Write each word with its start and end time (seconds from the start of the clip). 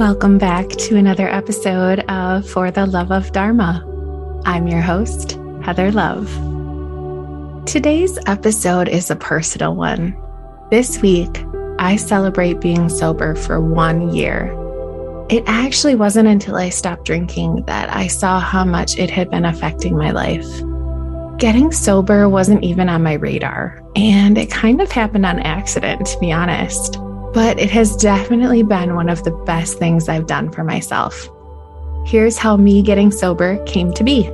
Welcome 0.00 0.38
back 0.38 0.66
to 0.66 0.96
another 0.96 1.28
episode 1.28 2.00
of 2.08 2.48
For 2.48 2.70
the 2.70 2.86
Love 2.86 3.12
of 3.12 3.32
Dharma. 3.32 3.84
I'm 4.46 4.66
your 4.66 4.80
host, 4.80 5.32
Heather 5.62 5.92
Love. 5.92 6.26
Today's 7.66 8.18
episode 8.24 8.88
is 8.88 9.10
a 9.10 9.16
personal 9.16 9.74
one. 9.74 10.16
This 10.70 11.02
week, 11.02 11.44
I 11.78 11.96
celebrate 11.96 12.62
being 12.62 12.88
sober 12.88 13.34
for 13.34 13.60
one 13.60 14.14
year. 14.14 14.46
It 15.28 15.44
actually 15.46 15.96
wasn't 15.96 16.28
until 16.28 16.56
I 16.56 16.70
stopped 16.70 17.04
drinking 17.04 17.64
that 17.66 17.94
I 17.94 18.06
saw 18.06 18.40
how 18.40 18.64
much 18.64 18.96
it 18.96 19.10
had 19.10 19.30
been 19.30 19.44
affecting 19.44 19.98
my 19.98 20.12
life. 20.12 20.48
Getting 21.38 21.72
sober 21.72 22.26
wasn't 22.26 22.64
even 22.64 22.88
on 22.88 23.02
my 23.02 23.12
radar, 23.12 23.82
and 23.94 24.38
it 24.38 24.50
kind 24.50 24.80
of 24.80 24.90
happened 24.90 25.26
on 25.26 25.40
accident, 25.40 26.06
to 26.06 26.18
be 26.20 26.32
honest 26.32 26.98
but 27.32 27.58
it 27.58 27.70
has 27.70 27.96
definitely 27.96 28.62
been 28.62 28.94
one 28.94 29.08
of 29.08 29.22
the 29.24 29.30
best 29.30 29.78
things 29.78 30.08
I've 30.08 30.26
done 30.26 30.50
for 30.50 30.64
myself. 30.64 31.28
Here's 32.06 32.38
how 32.38 32.56
me 32.56 32.82
getting 32.82 33.12
sober 33.12 33.62
came 33.64 33.92
to 33.94 34.04
be. 34.04 34.26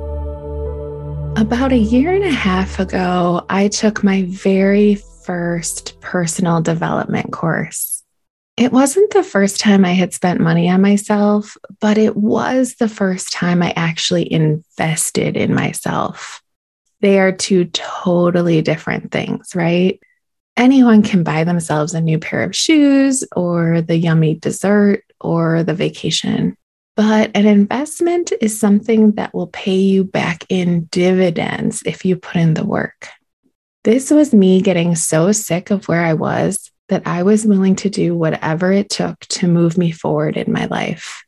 About 1.35 1.71
a 1.71 1.77
year 1.77 2.13
and 2.13 2.23
a 2.23 2.31
half 2.31 2.79
ago, 2.79 3.45
I 3.49 3.67
took 3.67 4.03
my 4.03 4.23
very 4.23 4.95
first 4.95 5.99
personal 6.01 6.61
development 6.61 7.31
course. 7.31 8.03
It 8.55 8.71
wasn't 8.71 9.13
the 9.13 9.21
first 9.21 9.59
time 9.59 9.85
I 9.85 9.91
had 9.91 10.13
spent 10.13 10.39
money 10.39 10.67
on 10.67 10.81
myself, 10.81 11.55
but 11.79 11.99
it 11.99 12.17
was 12.17 12.75
the 12.75 12.89
first 12.89 13.31
time 13.31 13.61
I 13.61 13.71
actually 13.75 14.31
invested 14.31 15.37
in 15.37 15.53
myself. 15.53 16.41
They 17.01 17.19
are 17.19 17.31
two 17.31 17.65
totally 17.65 18.63
different 18.63 19.11
things, 19.11 19.53
right? 19.53 19.99
Anyone 20.57 21.03
can 21.03 21.23
buy 21.23 21.43
themselves 21.43 21.93
a 21.93 22.01
new 22.01 22.19
pair 22.19 22.43
of 22.43 22.55
shoes 22.55 23.23
or 23.35 23.81
the 23.81 23.95
yummy 23.95 24.35
dessert 24.35 25.03
or 25.21 25.63
the 25.63 25.73
vacation. 25.73 26.57
But 26.95 27.31
an 27.35 27.45
investment 27.45 28.33
is 28.41 28.59
something 28.59 29.11
that 29.13 29.33
will 29.33 29.47
pay 29.47 29.77
you 29.77 30.03
back 30.03 30.43
in 30.49 30.85
dividends 30.85 31.83
if 31.85 32.03
you 32.03 32.15
put 32.15 32.37
in 32.37 32.55
the 32.55 32.65
work. 32.65 33.07
This 33.83 34.09
was 34.09 34.33
me 34.33 34.61
getting 34.61 34.95
so 34.95 35.31
sick 35.31 35.69
of 35.69 35.87
where 35.87 36.03
I 36.03 36.15
was 36.15 36.71
that 36.89 37.03
I 37.05 37.23
was 37.23 37.45
willing 37.45 37.75
to 37.77 37.89
do 37.89 38.15
whatever 38.15 38.71
it 38.71 38.89
took 38.89 39.19
to 39.19 39.47
move 39.47 39.77
me 39.77 39.91
forward 39.91 40.37
in 40.37 40.51
my 40.51 40.65
life. 40.65 41.23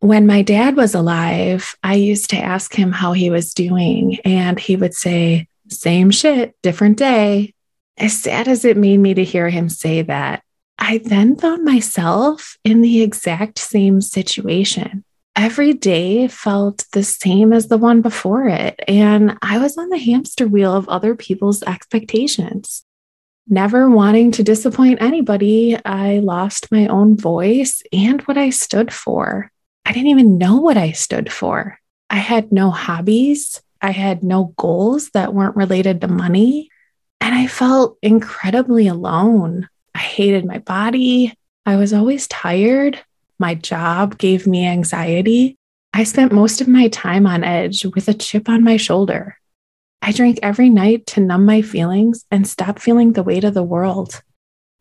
When 0.00 0.26
my 0.26 0.42
dad 0.42 0.76
was 0.76 0.94
alive, 0.94 1.74
I 1.82 1.94
used 1.94 2.30
to 2.30 2.38
ask 2.38 2.74
him 2.74 2.92
how 2.92 3.14
he 3.14 3.30
was 3.30 3.54
doing, 3.54 4.18
and 4.24 4.58
he 4.58 4.76
would 4.76 4.94
say, 4.94 5.48
Same 5.68 6.10
shit, 6.10 6.54
different 6.62 6.98
day 6.98 7.54
as 7.98 8.18
sad 8.18 8.48
as 8.48 8.64
it 8.64 8.76
made 8.76 8.98
me 8.98 9.14
to 9.14 9.24
hear 9.24 9.48
him 9.48 9.68
say 9.68 10.02
that, 10.02 10.42
I 10.78 10.98
then 10.98 11.36
found 11.36 11.64
myself 11.64 12.56
in 12.64 12.80
the 12.80 13.02
exact 13.02 13.58
same 13.58 14.00
situation. 14.00 15.04
Every 15.34 15.72
day 15.72 16.28
felt 16.28 16.84
the 16.92 17.02
same 17.02 17.52
as 17.52 17.68
the 17.68 17.78
one 17.78 18.00
before 18.00 18.48
it, 18.48 18.80
and 18.88 19.36
I 19.42 19.58
was 19.58 19.76
on 19.76 19.88
the 19.88 19.98
hamster 19.98 20.46
wheel 20.46 20.74
of 20.74 20.88
other 20.88 21.14
people's 21.14 21.62
expectations. 21.62 22.84
Never 23.48 23.88
wanting 23.88 24.32
to 24.32 24.42
disappoint 24.42 25.00
anybody, 25.00 25.76
I 25.84 26.18
lost 26.18 26.70
my 26.70 26.86
own 26.86 27.16
voice 27.16 27.82
and 27.92 28.20
what 28.22 28.36
I 28.36 28.50
stood 28.50 28.92
for. 28.92 29.50
I 29.86 29.92
didn't 29.92 30.08
even 30.08 30.38
know 30.38 30.56
what 30.56 30.76
I 30.76 30.92
stood 30.92 31.32
for. 31.32 31.78
I 32.10 32.16
had 32.16 32.52
no 32.52 32.70
hobbies. 32.70 33.62
I 33.80 33.92
had 33.92 34.22
no 34.22 34.54
goals 34.58 35.10
that 35.10 35.34
weren't 35.34 35.56
related 35.56 36.00
to 36.00 36.08
money. 36.08 36.68
And 37.20 37.34
I 37.34 37.46
felt 37.46 37.98
incredibly 38.02 38.88
alone. 38.88 39.68
I 39.94 39.98
hated 39.98 40.44
my 40.44 40.58
body. 40.58 41.34
I 41.66 41.76
was 41.76 41.92
always 41.92 42.26
tired. 42.28 42.98
My 43.38 43.54
job 43.54 44.18
gave 44.18 44.46
me 44.46 44.66
anxiety. 44.66 45.56
I 45.92 46.04
spent 46.04 46.32
most 46.32 46.60
of 46.60 46.68
my 46.68 46.88
time 46.88 47.26
on 47.26 47.44
edge 47.44 47.84
with 47.84 48.08
a 48.08 48.14
chip 48.14 48.48
on 48.48 48.62
my 48.62 48.76
shoulder. 48.76 49.36
I 50.00 50.12
drank 50.12 50.38
every 50.42 50.70
night 50.70 51.06
to 51.08 51.20
numb 51.20 51.44
my 51.44 51.62
feelings 51.62 52.24
and 52.30 52.46
stop 52.46 52.78
feeling 52.78 53.12
the 53.12 53.22
weight 53.22 53.44
of 53.44 53.54
the 53.54 53.62
world. 53.62 54.22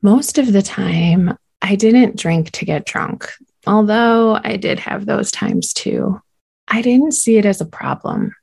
Most 0.01 0.37
of 0.37 0.53
the 0.53 0.61
time, 0.61 1.35
I 1.61 1.75
didn't 1.75 2.17
drink 2.17 2.51
to 2.51 2.65
get 2.65 2.85
drunk, 2.85 3.31
although 3.65 4.39
I 4.43 4.57
did 4.57 4.79
have 4.79 5.05
those 5.05 5.31
times 5.31 5.73
too. 5.73 6.21
I 6.67 6.81
didn't 6.81 7.13
see 7.13 7.37
it 7.37 7.45
as 7.45 7.61
a 7.61 7.65
problem. 7.65 8.35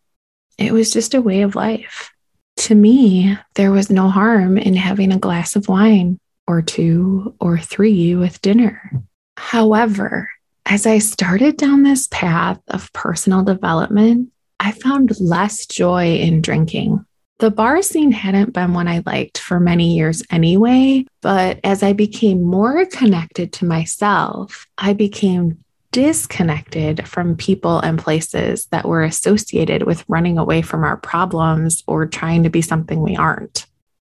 It 0.59 0.73
was 0.73 0.93
just 0.93 1.15
a 1.15 1.23
way 1.23 1.43
of 1.43 1.55
life 1.55 2.11
to 2.57 2.75
me, 2.75 3.37
there 3.55 3.73
was 3.73 3.91
no 3.91 4.09
harm 4.09 4.59
in 4.59 4.75
having 4.75 5.13
a 5.13 5.19
glass 5.19 5.57
of 5.57 5.69
wine 5.69 6.19
or 6.47 6.63
two 6.63 7.35
or 7.41 7.59
three 7.59 8.15
with 8.15 8.41
dinner. 8.43 8.91
However, 9.37 10.31
as 10.67 10.87
I 10.87 10.99
started 10.99 11.57
down 11.57 11.83
this 11.83 12.09
path 12.11 12.61
of 12.69 12.93
personal 12.93 13.43
development, 13.43 14.31
I 14.61 14.73
found 14.73 15.21
less 15.21 15.67
joy 15.67 16.17
in 16.17 16.41
drinking. 16.41 17.05
The 17.41 17.51
bar 17.51 17.83
scene 17.83 18.13
hadn't 18.13 18.53
been 18.53 18.73
one 18.73 18.89
I 18.89 19.03
liked 19.05 19.39
for 19.39 19.59
many 19.59 19.97
years 19.97 20.23
anyway, 20.31 21.05
but 21.21 21.59
as 21.65 21.83
I 21.83 21.93
became 21.93 22.43
more 22.43 22.87
connected 22.87 23.53
to 23.55 23.65
myself, 23.65 24.67
I 24.79 24.93
became 24.93 25.64
disconnected 25.95 27.07
from 27.07 27.37
people 27.37 27.79
and 27.79 28.01
places 28.01 28.67
that 28.73 28.85
were 28.85 29.05
associated 29.05 29.85
with 29.85 30.05
running 30.09 30.39
away 30.39 30.61
from 30.61 30.83
our 30.83 30.97
problems 30.97 31.85
or 31.87 32.05
trying 32.05 32.43
to 32.43 32.51
be 32.51 32.61
something 32.61 33.01
we 33.01 33.15
aren't. 33.15 33.67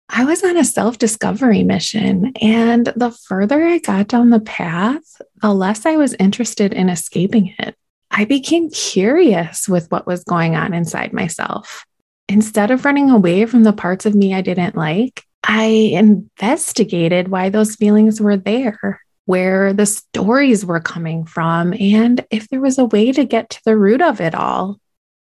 I 0.07 0.23
was 0.23 0.41
on 0.41 0.55
a 0.55 0.63
self 0.63 0.97
discovery 0.97 1.63
mission, 1.63 2.31
and 2.41 2.85
the 2.95 3.11
further 3.11 3.61
I 3.61 3.79
got 3.79 4.07
down 4.07 4.29
the 4.29 4.39
path, 4.39 5.03
the 5.41 5.53
less 5.53 5.85
I 5.85 5.97
was 5.97 6.13
interested 6.13 6.73
in 6.73 6.87
escaping 6.87 7.53
it. 7.59 7.75
I 8.09 8.23
became 8.23 8.69
curious 8.69 9.67
with 9.67 9.91
what 9.91 10.07
was 10.07 10.23
going 10.23 10.55
on 10.55 10.73
inside 10.73 11.11
myself. 11.11 11.85
Instead 12.29 12.71
of 12.71 12.85
running 12.85 13.09
away 13.09 13.45
from 13.45 13.63
the 13.63 13.73
parts 13.73 14.05
of 14.05 14.15
me 14.15 14.33
I 14.33 14.39
didn't 14.39 14.77
like, 14.77 15.25
I 15.43 15.65
investigated 15.91 17.27
why 17.27 17.49
those 17.49 17.75
feelings 17.75 18.21
were 18.21 18.37
there 18.37 19.01
where 19.25 19.73
the 19.73 19.85
stories 19.85 20.65
were 20.65 20.79
coming 20.79 21.25
from 21.25 21.73
and 21.73 22.25
if 22.29 22.47
there 22.49 22.61
was 22.61 22.77
a 22.77 22.85
way 22.85 23.11
to 23.11 23.25
get 23.25 23.49
to 23.49 23.61
the 23.65 23.77
root 23.77 24.01
of 24.01 24.21
it 24.21 24.35
all. 24.35 24.79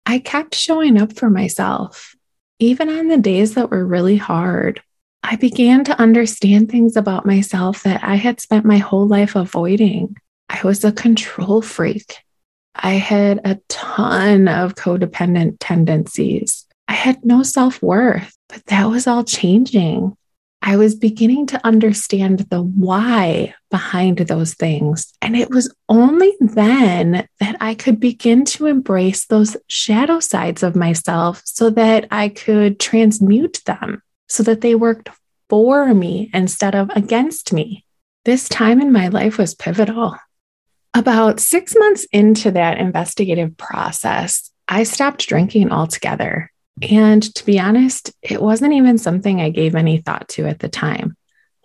I 0.06 0.18
kept 0.20 0.54
showing 0.54 1.00
up 1.00 1.12
for 1.12 1.28
myself, 1.28 2.14
even 2.58 2.88
on 2.88 3.08
the 3.08 3.18
days 3.18 3.54
that 3.54 3.70
were 3.70 3.84
really 3.84 4.16
hard. 4.16 4.80
I 5.22 5.36
began 5.36 5.84
to 5.84 6.00
understand 6.00 6.70
things 6.70 6.96
about 6.96 7.26
myself 7.26 7.82
that 7.82 8.02
I 8.02 8.14
had 8.14 8.40
spent 8.40 8.64
my 8.64 8.78
whole 8.78 9.06
life 9.06 9.36
avoiding. 9.36 10.16
I 10.48 10.60
was 10.64 10.84
a 10.84 10.92
control 10.92 11.60
freak. 11.60 12.16
I 12.74 12.92
had 12.92 13.40
a 13.44 13.58
ton 13.68 14.48
of 14.48 14.76
codependent 14.76 15.56
tendencies. 15.60 16.66
I 16.86 16.94
had 16.94 17.24
no 17.24 17.42
self 17.42 17.82
worth, 17.82 18.34
but 18.48 18.64
that 18.66 18.86
was 18.86 19.06
all 19.06 19.24
changing. 19.24 20.16
I 20.60 20.76
was 20.76 20.94
beginning 20.94 21.46
to 21.46 21.66
understand 21.66 22.40
the 22.50 22.62
why 22.62 23.54
behind 23.70 24.18
those 24.18 24.54
things. 24.54 25.12
And 25.22 25.36
it 25.36 25.50
was 25.50 25.72
only 25.88 26.32
then 26.40 27.26
that 27.40 27.56
I 27.60 27.74
could 27.74 28.00
begin 28.00 28.44
to 28.46 28.66
embrace 28.66 29.26
those 29.26 29.56
shadow 29.68 30.20
sides 30.20 30.62
of 30.62 30.76
myself 30.76 31.42
so 31.44 31.70
that 31.70 32.06
I 32.10 32.28
could 32.28 32.80
transmute 32.80 33.62
them 33.64 34.02
so 34.28 34.42
that 34.42 34.60
they 34.60 34.74
worked 34.74 35.08
for 35.48 35.94
me 35.94 36.30
instead 36.32 36.74
of 36.74 36.90
against 36.90 37.52
me. 37.52 37.84
This 38.24 38.48
time 38.48 38.80
in 38.80 38.92
my 38.92 39.08
life 39.08 39.38
was 39.38 39.54
pivotal. 39.54 40.16
About 40.94 41.40
six 41.40 41.74
months 41.76 42.06
into 42.12 42.50
that 42.50 42.78
investigative 42.78 43.56
process, 43.56 44.50
I 44.68 44.82
stopped 44.82 45.26
drinking 45.26 45.72
altogether. 45.72 46.50
And 46.82 47.22
to 47.34 47.44
be 47.44 47.58
honest, 47.58 48.12
it 48.22 48.40
wasn't 48.40 48.74
even 48.74 48.98
something 48.98 49.40
I 49.40 49.50
gave 49.50 49.74
any 49.74 49.98
thought 49.98 50.28
to 50.30 50.46
at 50.46 50.60
the 50.60 50.68
time. 50.68 51.16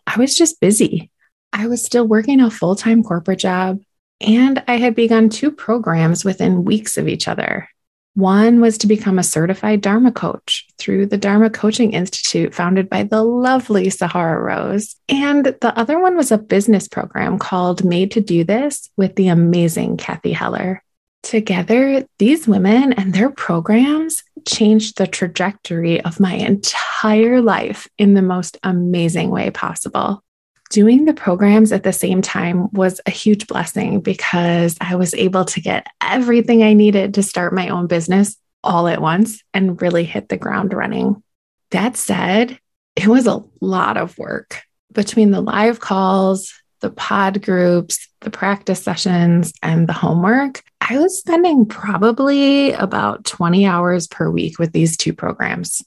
I 0.07 0.17
was 0.17 0.35
just 0.35 0.59
busy. 0.59 1.11
I 1.51 1.67
was 1.67 1.85
still 1.85 2.07
working 2.07 2.41
a 2.41 2.49
full 2.49 2.75
time 2.75 3.03
corporate 3.03 3.39
job, 3.39 3.79
and 4.19 4.63
I 4.67 4.77
had 4.77 4.95
begun 4.95 5.29
two 5.29 5.51
programs 5.51 6.25
within 6.25 6.65
weeks 6.65 6.97
of 6.97 7.07
each 7.07 7.27
other. 7.27 7.69
One 8.15 8.61
was 8.61 8.77
to 8.79 8.87
become 8.87 9.17
a 9.17 9.23
certified 9.23 9.81
Dharma 9.81 10.11
coach 10.11 10.67
through 10.77 11.07
the 11.07 11.17
Dharma 11.17 11.49
Coaching 11.49 11.93
Institute, 11.93 12.53
founded 12.53 12.87
by 12.87 13.03
the 13.03 13.23
lovely 13.23 13.89
Sahara 13.89 14.39
Rose. 14.39 14.95
And 15.09 15.45
the 15.45 15.73
other 15.75 15.99
one 15.99 16.15
was 16.15 16.31
a 16.31 16.37
business 16.37 16.87
program 16.87 17.39
called 17.39 17.83
Made 17.83 18.11
to 18.11 18.21
Do 18.21 18.43
This 18.43 18.91
with 18.97 19.15
the 19.15 19.29
amazing 19.29 19.97
Cathy 19.97 20.31
Heller. 20.31 20.83
Together, 21.23 22.05
these 22.19 22.47
women 22.47 22.93
and 22.93 23.13
their 23.13 23.29
programs 23.29 24.23
changed 24.45 24.97
the 24.97 25.07
trajectory 25.07 26.01
of 26.01 26.19
my 26.19 26.33
entire 26.33 27.41
life 27.41 27.87
in 27.97 28.13
the 28.13 28.21
most 28.21 28.57
amazing 28.61 29.29
way 29.29 29.49
possible. 29.49 30.21
Doing 30.69 31.05
the 31.05 31.13
programs 31.13 31.71
at 31.71 31.83
the 31.83 31.93
same 31.93 32.21
time 32.21 32.69
was 32.73 32.99
a 33.05 33.11
huge 33.11 33.47
blessing 33.47 34.01
because 34.01 34.75
I 34.81 34.95
was 34.95 35.13
able 35.13 35.45
to 35.45 35.61
get 35.61 35.87
everything 36.01 36.61
I 36.61 36.73
needed 36.73 37.13
to 37.13 37.23
start 37.23 37.53
my 37.53 37.69
own 37.69 37.87
business 37.87 38.35
all 38.63 38.87
at 38.87 39.01
once 39.01 39.43
and 39.53 39.81
really 39.81 40.03
hit 40.03 40.29
the 40.29 40.37
ground 40.37 40.73
running. 40.73 41.23
That 41.71 41.95
said, 41.95 42.59
it 42.95 43.07
was 43.07 43.27
a 43.27 43.43
lot 43.61 43.97
of 43.97 44.17
work 44.17 44.61
between 44.91 45.31
the 45.31 45.41
live 45.41 45.79
calls, 45.79 46.53
the 46.81 46.91
pod 46.91 47.41
groups, 47.41 48.07
the 48.21 48.29
practice 48.29 48.83
sessions, 48.83 49.53
and 49.63 49.87
the 49.87 49.93
homework, 49.93 50.63
I 50.89 50.99
was 50.99 51.17
spending 51.17 51.65
probably 51.65 52.73
about 52.73 53.23
20 53.23 53.65
hours 53.65 54.05
per 54.05 54.29
week 54.29 54.59
with 54.59 54.73
these 54.73 54.97
two 54.97 55.13
programs. 55.13 55.81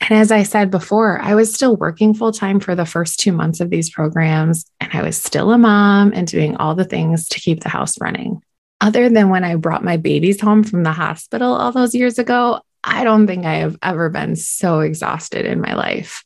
And 0.00 0.16
as 0.16 0.30
I 0.30 0.44
said 0.44 0.70
before, 0.70 1.20
I 1.20 1.34
was 1.34 1.52
still 1.52 1.74
working 1.74 2.14
full 2.14 2.30
time 2.30 2.60
for 2.60 2.76
the 2.76 2.86
first 2.86 3.18
two 3.18 3.32
months 3.32 3.58
of 3.58 3.70
these 3.70 3.90
programs, 3.90 4.64
and 4.80 4.92
I 4.92 5.02
was 5.02 5.20
still 5.20 5.50
a 5.50 5.58
mom 5.58 6.12
and 6.14 6.28
doing 6.28 6.56
all 6.56 6.76
the 6.76 6.84
things 6.84 7.28
to 7.30 7.40
keep 7.40 7.60
the 7.60 7.68
house 7.68 8.00
running. 8.00 8.40
Other 8.80 9.08
than 9.08 9.30
when 9.30 9.42
I 9.42 9.56
brought 9.56 9.82
my 9.82 9.96
babies 9.96 10.40
home 10.40 10.62
from 10.62 10.84
the 10.84 10.92
hospital 10.92 11.52
all 11.52 11.72
those 11.72 11.94
years 11.94 12.20
ago, 12.20 12.60
I 12.84 13.02
don't 13.02 13.26
think 13.26 13.46
I 13.46 13.54
have 13.54 13.76
ever 13.82 14.10
been 14.10 14.36
so 14.36 14.78
exhausted 14.78 15.44
in 15.44 15.60
my 15.60 15.74
life. 15.74 16.22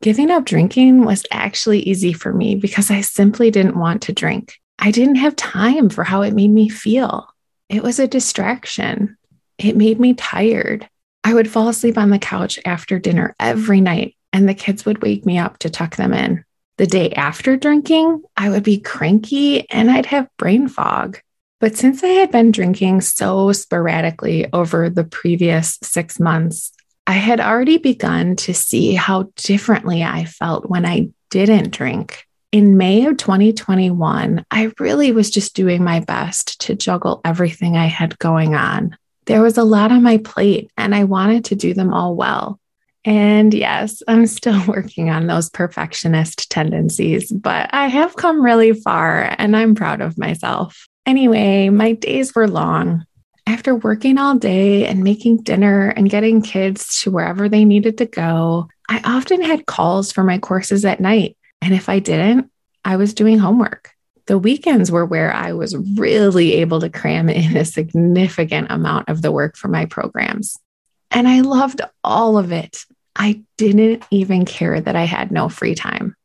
Giving 0.00 0.32
up 0.32 0.44
drinking 0.44 1.04
was 1.04 1.24
actually 1.30 1.80
easy 1.80 2.12
for 2.12 2.32
me 2.32 2.56
because 2.56 2.90
I 2.90 3.02
simply 3.02 3.52
didn't 3.52 3.78
want 3.78 4.02
to 4.02 4.12
drink. 4.12 4.58
I 4.80 4.90
didn't 4.90 5.16
have 5.16 5.36
time 5.36 5.90
for 5.90 6.02
how 6.02 6.22
it 6.22 6.34
made 6.34 6.50
me 6.50 6.68
feel. 6.68 7.31
It 7.72 7.82
was 7.82 7.98
a 7.98 8.06
distraction. 8.06 9.16
It 9.56 9.78
made 9.78 9.98
me 9.98 10.12
tired. 10.12 10.86
I 11.24 11.32
would 11.32 11.50
fall 11.50 11.68
asleep 11.68 11.96
on 11.96 12.10
the 12.10 12.18
couch 12.18 12.58
after 12.66 12.98
dinner 12.98 13.34
every 13.40 13.80
night, 13.80 14.14
and 14.30 14.46
the 14.46 14.52
kids 14.52 14.84
would 14.84 15.00
wake 15.00 15.24
me 15.24 15.38
up 15.38 15.56
to 15.60 15.70
tuck 15.70 15.96
them 15.96 16.12
in. 16.12 16.44
The 16.76 16.86
day 16.86 17.12
after 17.12 17.56
drinking, 17.56 18.24
I 18.36 18.50
would 18.50 18.62
be 18.62 18.78
cranky 18.78 19.70
and 19.70 19.90
I'd 19.90 20.04
have 20.06 20.28
brain 20.36 20.68
fog. 20.68 21.18
But 21.60 21.74
since 21.74 22.04
I 22.04 22.08
had 22.08 22.30
been 22.30 22.52
drinking 22.52 23.00
so 23.00 23.52
sporadically 23.52 24.52
over 24.52 24.90
the 24.90 25.04
previous 25.04 25.78
six 25.82 26.20
months, 26.20 26.72
I 27.06 27.12
had 27.12 27.40
already 27.40 27.78
begun 27.78 28.36
to 28.36 28.52
see 28.52 28.94
how 28.94 29.30
differently 29.36 30.02
I 30.02 30.26
felt 30.26 30.68
when 30.68 30.84
I 30.84 31.08
didn't 31.30 31.70
drink. 31.70 32.26
In 32.52 32.76
May 32.76 33.06
of 33.06 33.16
2021, 33.16 34.44
I 34.50 34.72
really 34.78 35.10
was 35.10 35.30
just 35.30 35.56
doing 35.56 35.82
my 35.82 36.00
best 36.00 36.60
to 36.60 36.74
juggle 36.74 37.22
everything 37.24 37.78
I 37.78 37.86
had 37.86 38.18
going 38.18 38.54
on. 38.54 38.94
There 39.24 39.40
was 39.40 39.56
a 39.56 39.64
lot 39.64 39.90
on 39.90 40.02
my 40.02 40.18
plate, 40.18 40.70
and 40.76 40.94
I 40.94 41.04
wanted 41.04 41.46
to 41.46 41.54
do 41.54 41.72
them 41.72 41.94
all 41.94 42.14
well. 42.14 42.60
And 43.06 43.54
yes, 43.54 44.02
I'm 44.06 44.26
still 44.26 44.62
working 44.68 45.08
on 45.08 45.28
those 45.28 45.48
perfectionist 45.48 46.50
tendencies, 46.50 47.32
but 47.32 47.72
I 47.72 47.86
have 47.86 48.16
come 48.16 48.44
really 48.44 48.74
far 48.74 49.34
and 49.38 49.56
I'm 49.56 49.74
proud 49.74 50.02
of 50.02 50.18
myself. 50.18 50.86
Anyway, 51.06 51.70
my 51.70 51.92
days 51.92 52.34
were 52.34 52.48
long. 52.48 53.06
After 53.46 53.74
working 53.74 54.18
all 54.18 54.34
day 54.34 54.86
and 54.86 55.02
making 55.02 55.38
dinner 55.38 55.88
and 55.88 56.10
getting 56.10 56.42
kids 56.42 57.00
to 57.00 57.10
wherever 57.10 57.48
they 57.48 57.64
needed 57.64 57.96
to 57.96 58.06
go, 58.06 58.68
I 58.90 59.00
often 59.04 59.40
had 59.40 59.64
calls 59.64 60.12
for 60.12 60.22
my 60.22 60.36
courses 60.36 60.84
at 60.84 61.00
night. 61.00 61.36
And 61.62 61.72
if 61.72 61.88
I 61.88 62.00
didn't, 62.00 62.50
I 62.84 62.96
was 62.96 63.14
doing 63.14 63.38
homework. 63.38 63.92
The 64.26 64.36
weekends 64.36 64.90
were 64.90 65.06
where 65.06 65.32
I 65.32 65.52
was 65.52 65.76
really 65.76 66.54
able 66.54 66.80
to 66.80 66.90
cram 66.90 67.28
in 67.28 67.56
a 67.56 67.64
significant 67.64 68.70
amount 68.70 69.08
of 69.08 69.22
the 69.22 69.32
work 69.32 69.56
for 69.56 69.68
my 69.68 69.86
programs. 69.86 70.58
And 71.10 71.26
I 71.28 71.40
loved 71.40 71.80
all 72.02 72.36
of 72.36 72.52
it. 72.52 72.84
I 73.14 73.42
didn't 73.56 74.04
even 74.10 74.44
care 74.44 74.80
that 74.80 74.96
I 74.96 75.04
had 75.04 75.30
no 75.30 75.48
free 75.48 75.74
time. 75.74 76.16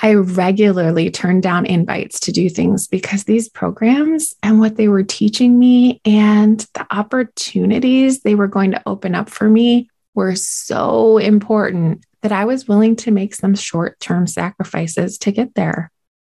I 0.00 0.14
regularly 0.14 1.10
turned 1.10 1.42
down 1.42 1.66
invites 1.66 2.20
to 2.20 2.32
do 2.32 2.48
things 2.48 2.86
because 2.86 3.24
these 3.24 3.48
programs 3.48 4.34
and 4.44 4.60
what 4.60 4.76
they 4.76 4.86
were 4.86 5.02
teaching 5.02 5.58
me 5.58 6.00
and 6.04 6.60
the 6.74 6.86
opportunities 6.90 8.20
they 8.20 8.36
were 8.36 8.46
going 8.46 8.70
to 8.72 8.82
open 8.86 9.16
up 9.16 9.28
for 9.28 9.48
me 9.48 9.90
were 10.14 10.36
so 10.36 11.18
important 11.18 12.04
that 12.22 12.32
I 12.32 12.44
was 12.44 12.68
willing 12.68 12.96
to 12.96 13.10
make 13.10 13.34
some 13.34 13.54
short 13.54 14.00
term 14.00 14.26
sacrifices 14.26 15.18
to 15.18 15.32
get 15.32 15.54
there. 15.54 15.90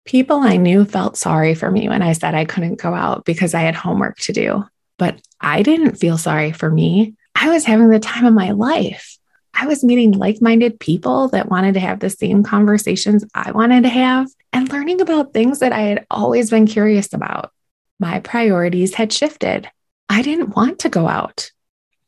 People 0.05 0.39
I 0.39 0.57
knew 0.57 0.85
felt 0.85 1.17
sorry 1.17 1.55
for 1.55 1.71
me 1.71 1.89
when 1.89 2.03
I 2.03 2.13
said 2.13 2.35
I 2.35 2.45
couldn't 2.45 2.81
go 2.81 2.95
out 2.95 3.25
because 3.25 3.55
I 3.55 3.61
had 3.61 3.75
homework 3.75 4.19
to 4.21 4.33
do, 4.33 4.65
but 4.97 5.21
I 5.41 5.63
didn't 5.63 5.97
feel 5.97 6.19
sorry 6.19 6.53
for 6.53 6.71
me. 6.71 7.15
I 7.35 7.51
was 7.51 7.65
having 7.65 7.89
the 7.89 8.01
time 8.01 8.25
of 8.25 8.35
my 8.35 8.53
life. 8.53 9.19
I 9.55 9.67
was 9.67 9.85
meeting 9.85 10.13
like 10.13 10.41
minded 10.41 10.81
people 10.81 11.29
that 11.29 11.49
wanted 11.49 11.75
to 11.75 11.81
have 11.81 12.01
the 12.01 12.11
same 12.11 12.43
conversations 12.43 13.25
I 13.35 13.51
wanted 13.51 13.83
to 13.83 13.89
have 13.89 14.29
and 14.53 14.71
learning 14.71 15.01
about 15.01 15.33
things 15.33 15.59
that 15.59 15.73
I 15.73 15.81
had 15.81 16.07
always 16.11 16.51
been 16.51 16.67
curious 16.67 17.13
about. 17.13 17.53
My 17.99 18.21
priorities 18.21 18.95
had 18.95 19.13
shifted. 19.13 19.69
I 20.09 20.23
didn't 20.23 20.55
want 20.55 20.81
to 20.81 20.89
go 20.89 21.09
out. 21.09 21.51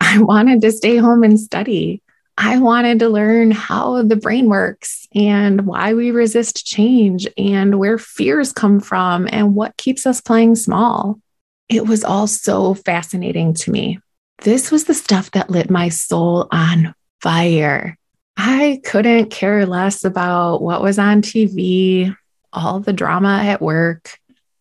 I 0.00 0.18
wanted 0.22 0.62
to 0.62 0.72
stay 0.72 0.96
home 0.96 1.22
and 1.22 1.38
study. 1.38 2.02
I 2.42 2.56
wanted 2.56 3.00
to 3.00 3.10
learn 3.10 3.50
how 3.50 4.00
the 4.02 4.16
brain 4.16 4.48
works 4.48 5.06
and 5.14 5.66
why 5.66 5.92
we 5.92 6.10
resist 6.10 6.64
change 6.64 7.28
and 7.36 7.78
where 7.78 7.98
fears 7.98 8.50
come 8.50 8.80
from 8.80 9.28
and 9.30 9.54
what 9.54 9.76
keeps 9.76 10.06
us 10.06 10.22
playing 10.22 10.54
small. 10.54 11.20
It 11.68 11.86
was 11.86 12.02
all 12.02 12.26
so 12.26 12.72
fascinating 12.72 13.52
to 13.54 13.70
me. 13.70 13.98
This 14.38 14.70
was 14.70 14.84
the 14.84 14.94
stuff 14.94 15.32
that 15.32 15.50
lit 15.50 15.68
my 15.68 15.90
soul 15.90 16.48
on 16.50 16.94
fire. 17.20 17.98
I 18.38 18.80
couldn't 18.86 19.30
care 19.30 19.66
less 19.66 20.02
about 20.02 20.62
what 20.62 20.80
was 20.80 20.98
on 20.98 21.20
TV, 21.20 22.16
all 22.54 22.80
the 22.80 22.94
drama 22.94 23.42
at 23.44 23.60
work, 23.60 24.18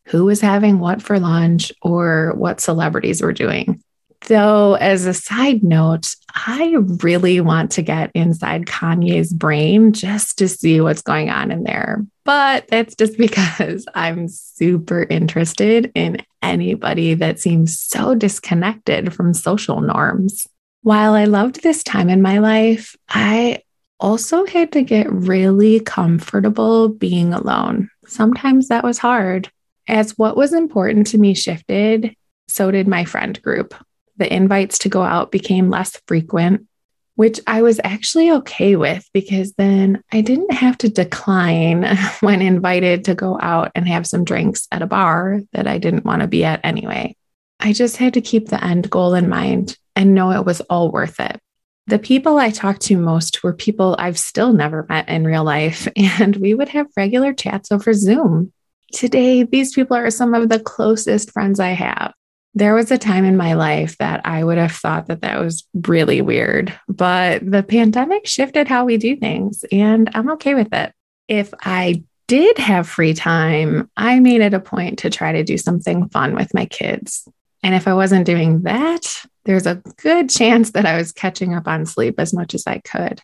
who 0.08 0.26
was 0.26 0.42
having 0.42 0.80
what 0.80 1.02
for 1.02 1.18
lunch, 1.18 1.72
or 1.82 2.34
what 2.36 2.60
celebrities 2.60 3.22
were 3.22 3.32
doing. 3.32 3.82
Though, 4.28 4.76
as 4.76 5.06
a 5.06 5.14
side 5.14 5.64
note, 5.64 6.16
I 6.34 6.76
really 6.78 7.42
want 7.42 7.72
to 7.72 7.82
get 7.82 8.12
inside 8.14 8.66
Kanye's 8.66 9.34
brain 9.34 9.94
just 9.94 10.38
to 10.40 10.48
see 10.48 10.82
what's 10.82 11.02
going 11.02 11.30
on 11.30 11.52
in 11.52 11.64
there. 11.64 12.06
But 12.26 12.68
that's 12.68 12.96
just 12.96 13.18
because 13.18 13.86
I'm 13.96 14.28
super 14.28 15.04
interested 15.10 15.92
in 15.96 16.18
anybody 16.42 17.14
that 17.16 17.40
seems 17.40 17.80
so 17.80 18.14
disconnected 18.14 19.14
from 19.14 19.34
social 19.34 19.82
norms. 19.82 20.48
While 20.82 21.14
I 21.14 21.26
loved 21.26 21.64
this 21.64 21.84
time 21.84 22.10
in 22.10 22.22
my 22.22 22.40
life, 22.40 22.96
I 23.10 23.64
also 24.00 24.46
had 24.46 24.72
to 24.74 24.82
get 24.82 25.12
really 25.12 25.80
comfortable 25.80 26.90
being 26.90 27.34
alone. 27.34 27.90
Sometimes 28.08 28.68
that 28.68 28.84
was 28.84 28.98
hard. 28.98 29.52
As 29.88 30.18
what 30.18 30.38
was 30.38 30.54
important 30.54 31.08
to 31.08 31.18
me 31.18 31.34
shifted, 31.34 32.16
so 32.48 32.72
did 32.72 32.88
my 32.88 33.06
friend 33.06 33.42
group. 33.42 33.74
The 34.20 34.32
invites 34.34 34.78
to 34.80 34.90
go 34.90 35.02
out 35.02 35.32
became 35.32 35.70
less 35.70 36.00
frequent, 36.06 36.68
which 37.16 37.40
I 37.48 37.62
was 37.62 37.80
actually 37.84 38.32
okay 38.32 38.76
with 38.76 39.10
because 39.14 39.54
then 39.54 40.04
I 40.12 40.22
didn't 40.22 40.52
have 40.52 40.78
to 40.80 40.90
decline 40.90 41.86
when 42.20 42.42
invited 42.42 43.06
to 43.06 43.16
go 43.16 43.40
out 43.42 43.72
and 43.76 43.88
have 43.88 44.06
some 44.06 44.26
drinks 44.26 44.68
at 44.72 44.82
a 44.82 44.88
bar 44.88 45.42
that 45.54 45.68
I 45.68 45.78
didn't 45.78 46.06
want 46.06 46.22
to 46.22 46.28
be 46.28 46.44
at 46.44 46.60
anyway. 46.64 47.16
I 47.62 47.74
just 47.74 47.98
had 47.98 48.14
to 48.14 48.22
keep 48.22 48.50
the 48.50 48.64
end 48.64 48.90
goal 48.90 49.16
in 49.16 49.30
mind 49.30 49.78
and 49.96 50.14
know 50.14 50.32
it 50.32 50.46
was 50.46 50.62
all 50.62 50.92
worth 50.92 51.20
it. 51.20 51.40
The 51.88 52.00
people 52.00 52.38
I 52.38 52.52
talked 52.52 52.82
to 52.84 52.98
most 52.98 53.42
were 53.42 53.54
people 53.54 53.96
I've 53.98 54.20
still 54.20 54.54
never 54.54 54.86
met 54.88 55.10
in 55.10 55.26
real 55.26 55.44
life, 55.44 55.88
and 55.96 56.36
we 56.36 56.54
would 56.54 56.70
have 56.70 56.88
regular 56.96 57.34
chats 57.34 57.72
over 57.72 57.94
Zoom. 57.94 58.54
Today, 58.92 59.44
these 59.44 59.74
people 59.74 59.98
are 59.98 60.12
some 60.12 60.34
of 60.34 60.50
the 60.50 60.60
closest 60.60 61.32
friends 61.32 61.60
I 61.60 61.70
have. 61.70 62.14
There 62.60 62.76
was 62.76 62.92
a 62.92 62.98
time 62.98 63.24
in 63.24 63.38
my 63.38 63.54
life 63.54 63.98
that 64.00 64.20
I 64.26 64.44
would 64.44 64.58
have 64.58 64.74
thought 64.74 65.08
that 65.08 65.22
that 65.22 65.40
was 65.40 65.66
really 65.74 66.22
weird, 66.22 66.78
but 66.90 67.50
the 67.50 67.64
pandemic 67.64 68.28
shifted 68.28 68.68
how 68.68 68.84
we 68.84 68.98
do 68.98 69.16
things, 69.16 69.64
and 69.72 70.10
I'm 70.14 70.30
okay 70.32 70.56
with 70.56 70.74
it. 70.74 70.92
If 71.30 71.54
I 71.62 72.04
did 72.28 72.58
have 72.58 72.86
free 72.86 73.14
time, 73.14 73.90
I 73.96 74.20
made 74.20 74.42
it 74.42 74.54
a 74.54 74.60
point 74.60 75.00
to 75.00 75.10
try 75.10 75.32
to 75.32 75.44
do 75.46 75.58
something 75.58 76.10
fun 76.10 76.36
with 76.36 76.54
my 76.54 76.66
kids. 76.66 77.26
And 77.64 77.74
if 77.76 77.88
I 77.88 77.94
wasn't 77.94 78.26
doing 78.26 78.64
that, 78.64 79.24
there's 79.46 79.66
a 79.66 79.82
good 80.02 80.30
chance 80.30 80.72
that 80.72 80.86
I 80.86 80.98
was 80.98 81.14
catching 81.14 81.54
up 81.56 81.66
on 81.66 81.86
sleep 81.86 82.16
as 82.20 82.34
much 82.34 82.54
as 82.54 82.68
I 82.68 82.80
could. 82.80 83.22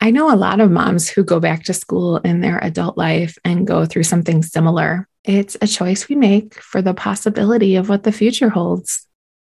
I 0.00 0.10
know 0.10 0.32
a 0.32 0.40
lot 0.40 0.60
of 0.60 0.70
moms 0.70 1.06
who 1.06 1.22
go 1.22 1.38
back 1.38 1.64
to 1.64 1.74
school 1.74 2.16
in 2.16 2.40
their 2.40 2.64
adult 2.64 2.96
life 2.96 3.36
and 3.44 3.66
go 3.66 3.84
through 3.84 4.04
something 4.04 4.42
similar. 4.42 5.06
It's 5.24 5.56
a 5.60 5.66
choice 5.66 6.08
we 6.08 6.16
make 6.16 6.54
for 6.54 6.82
the 6.82 6.94
possibility 6.94 7.76
of 7.76 7.88
what 7.88 8.02
the 8.02 8.12
future 8.12 8.50
holds. 8.50 9.06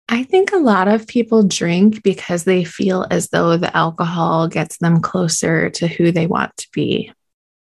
I 0.09 0.23
think 0.23 0.53
a 0.53 0.59
lot 0.59 0.87
of 0.87 1.07
people 1.07 1.43
drink 1.43 2.03
because 2.03 2.45
they 2.45 2.63
feel 2.65 3.07
as 3.11 3.29
though 3.29 3.57
the 3.57 3.75
alcohol 3.77 4.49
gets 4.49 4.77
them 4.79 5.01
closer 5.01 5.71
to 5.71 5.89
who 5.89 6.13
they 6.13 6.27
want 6.27 6.57
to 6.59 6.69
be. 6.73 7.11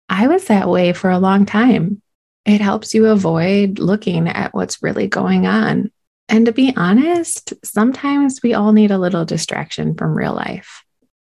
I 0.09 0.27
was 0.27 0.47
that 0.47 0.69
way 0.69 0.93
for 0.93 1.09
a 1.09 1.19
long 1.19 1.47
time. 1.47 2.03
It 2.45 2.61
helps 2.61 2.93
you 2.93 3.07
avoid 3.07 3.79
looking 3.79 4.29
at 4.29 4.53
what's 4.53 4.83
really 4.83 5.07
going 5.07 5.47
on. 5.47 5.91
And 6.29 6.47
to 6.47 6.53
be 6.53 6.75
honest, 6.77 7.55
sometimes 7.65 8.41
we 8.43 8.55
all 8.55 8.73
need 8.73 8.91
a 8.91 8.99
little 8.99 9.25
distraction 9.25 9.95
from 9.95 10.17
real 10.17 10.35
life. 10.35 10.83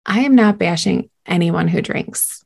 I 0.04 0.20
am 0.20 0.34
not 0.34 0.58
bashing 0.58 1.10
anyone 1.26 1.68
who 1.68 1.80
drinks. 1.80 2.43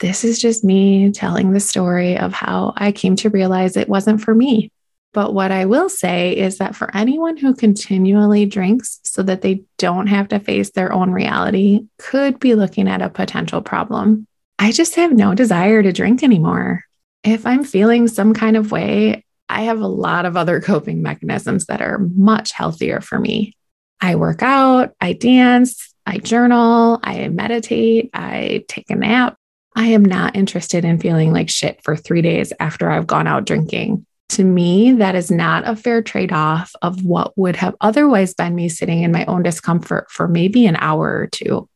This 0.00 0.24
is 0.24 0.38
just 0.38 0.64
me 0.64 1.10
telling 1.12 1.52
the 1.52 1.60
story 1.60 2.16
of 2.16 2.32
how 2.32 2.72
I 2.76 2.90
came 2.90 3.16
to 3.16 3.28
realize 3.28 3.76
it 3.76 3.88
wasn't 3.88 4.22
for 4.22 4.34
me. 4.34 4.70
But 5.12 5.34
what 5.34 5.50
I 5.50 5.66
will 5.66 5.88
say 5.88 6.36
is 6.36 6.58
that 6.58 6.76
for 6.76 6.94
anyone 6.96 7.36
who 7.36 7.54
continually 7.54 8.46
drinks 8.46 9.00
so 9.04 9.22
that 9.24 9.42
they 9.42 9.64
don't 9.76 10.06
have 10.06 10.28
to 10.28 10.38
face 10.38 10.70
their 10.70 10.92
own 10.92 11.10
reality, 11.10 11.86
could 11.98 12.38
be 12.38 12.54
looking 12.54 12.88
at 12.88 13.02
a 13.02 13.10
potential 13.10 13.60
problem. 13.60 14.26
I 14.58 14.72
just 14.72 14.94
have 14.94 15.12
no 15.12 15.34
desire 15.34 15.82
to 15.82 15.92
drink 15.92 16.22
anymore. 16.22 16.84
If 17.24 17.44
I'm 17.44 17.64
feeling 17.64 18.08
some 18.08 18.34
kind 18.34 18.56
of 18.56 18.70
way, 18.70 19.24
I 19.48 19.62
have 19.62 19.80
a 19.80 19.86
lot 19.86 20.26
of 20.26 20.36
other 20.36 20.60
coping 20.60 21.02
mechanisms 21.02 21.66
that 21.66 21.82
are 21.82 21.98
much 21.98 22.52
healthier 22.52 23.00
for 23.00 23.18
me. 23.18 23.56
I 24.00 24.14
work 24.14 24.42
out, 24.42 24.94
I 25.00 25.12
dance, 25.12 25.92
I 26.06 26.18
journal, 26.18 27.00
I 27.02 27.28
meditate, 27.28 28.10
I 28.14 28.64
take 28.68 28.88
a 28.90 28.94
nap. 28.94 29.36
I 29.74 29.86
am 29.88 30.04
not 30.04 30.36
interested 30.36 30.84
in 30.84 30.98
feeling 30.98 31.32
like 31.32 31.48
shit 31.48 31.82
for 31.82 31.96
three 31.96 32.22
days 32.22 32.52
after 32.60 32.90
I've 32.90 33.06
gone 33.06 33.26
out 33.26 33.46
drinking. 33.46 34.04
To 34.30 34.44
me, 34.44 34.92
that 34.92 35.14
is 35.14 35.30
not 35.30 35.66
a 35.66 35.74
fair 35.74 36.02
trade 36.02 36.32
off 36.32 36.72
of 36.82 37.04
what 37.04 37.36
would 37.36 37.56
have 37.56 37.74
otherwise 37.80 38.34
been 38.34 38.54
me 38.54 38.68
sitting 38.68 39.02
in 39.02 39.10
my 39.10 39.24
own 39.24 39.42
discomfort 39.42 40.10
for 40.10 40.28
maybe 40.28 40.66
an 40.66 40.76
hour 40.76 41.18
or 41.18 41.26
two. 41.26 41.68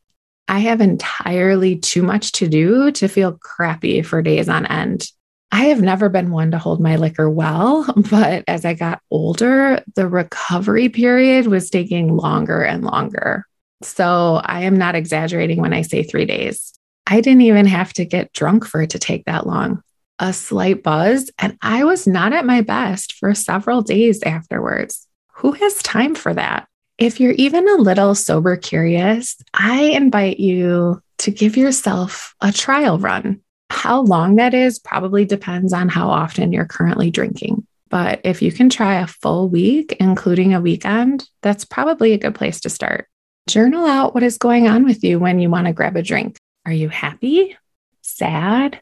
I 0.47 0.61
have 0.61 0.81
entirely 0.81 1.77
too 1.77 2.03
much 2.03 2.33
to 2.33 2.49
do 2.49 2.93
to 2.93 3.09
feel 3.09 3.39
crappy 3.41 4.03
for 4.03 4.23
days 4.23 4.49
on 4.49 4.67
end. 4.67 5.07
I 5.51 5.67
have 5.67 5.81
never 5.81 6.09
been 6.09 6.31
one 6.31 6.51
to 6.51 6.59
hold 6.59 6.81
my 6.81 6.97
liquor 6.97 7.31
well, 7.31 7.87
but 8.11 8.45
as 8.47 8.65
I 8.65 8.75
got 8.75 9.01
older, 9.11 9.83
the 9.95 10.07
recovery 10.07 10.89
period 10.89 11.47
was 11.47 11.71
taking 11.71 12.17
longer 12.17 12.63
and 12.63 12.85
longer. 12.85 13.47
So 13.83 14.41
I 14.45 14.63
am 14.63 14.77
not 14.77 14.95
exaggerating 14.95 15.61
when 15.61 15.73
I 15.73 15.83
say 15.83 16.03
three 16.03 16.25
days. 16.25 16.73
I 17.07 17.21
didn't 17.21 17.43
even 17.43 17.67
have 17.67 17.93
to 17.95 18.05
get 18.05 18.33
drunk 18.33 18.65
for 18.65 18.83
it 18.83 18.91
to 18.91 18.99
take 18.99 19.25
that 19.27 19.47
long. 19.47 19.83
A 20.19 20.33
slight 20.33 20.83
buzz, 20.83 21.31
and 21.39 21.59
I 21.61 21.85
was 21.85 22.07
not 22.07 22.33
at 22.33 22.47
my 22.47 22.61
best 22.61 23.15
for 23.15 23.35
several 23.35 23.83
days 23.83 24.23
afterwards. 24.23 25.07
Who 25.35 25.53
has 25.53 25.83
time 25.83 26.15
for 26.15 26.33
that? 26.33 26.69
If 26.97 27.19
you're 27.19 27.33
even 27.33 27.69
a 27.69 27.83
little 27.83 28.15
sober 28.15 28.57
curious, 28.57 29.37
I 29.53 29.83
invite 29.83 30.39
you 30.39 31.03
to 31.19 31.31
give 31.31 31.57
yourself 31.57 32.35
a 32.41 32.53
trial 32.53 32.99
run. 32.99 33.41
How 33.71 34.01
long 34.03 34.37
that 34.37 34.55
is 34.55 34.79
probably 34.79 35.25
depends 35.25 35.73
on 35.73 35.89
how 35.89 36.09
often 36.09 36.53
you're 36.53 36.67
currently 36.67 37.11
drinking. 37.11 37.67
But 37.91 38.21
if 38.25 38.43
you 38.43 38.53
can 38.53 38.71
try 38.71 39.01
a 39.01 39.07
full 39.07 39.49
week, 39.49 39.97
including 40.01 40.55
a 40.55 40.61
weekend, 40.61 41.29
that's 41.43 41.65
probably 41.65 42.13
a 42.13 42.19
good 42.19 42.35
place 42.35 42.61
to 42.61 42.71
start. 42.71 43.09
Journal 43.49 43.85
out 43.87 44.15
what 44.15 44.23
is 44.23 44.39
going 44.39 44.69
on 44.69 44.85
with 44.85 45.05
you 45.05 45.19
when 45.19 45.39
you 45.39 45.51
want 45.51 45.67
to 45.67 45.73
grab 45.73 45.97
a 45.97 46.03
drink. 46.03 46.39
Are 46.67 46.73
you 46.73 46.89
happy, 46.89 47.57
sad, 48.01 48.81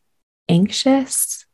anxious? 0.49 1.47